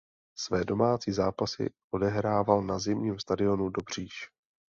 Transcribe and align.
Své 0.37 0.65
domácí 0.65 1.11
zápasy 1.11 1.69
odehrával 1.93 2.61
na 2.63 2.79
zimním 2.79 3.19
stadionu 3.19 3.69
Dobříš. 3.69 4.29